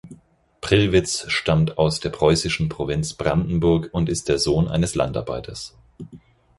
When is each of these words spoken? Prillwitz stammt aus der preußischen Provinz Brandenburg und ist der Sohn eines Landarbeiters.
Prillwitz 0.61 1.25
stammt 1.29 1.77
aus 1.77 1.99
der 1.99 2.09
preußischen 2.09 2.69
Provinz 2.69 3.13
Brandenburg 3.13 3.89
und 3.91 4.09
ist 4.09 4.29
der 4.29 4.39
Sohn 4.39 4.67
eines 4.67 4.95
Landarbeiters. 4.95 5.77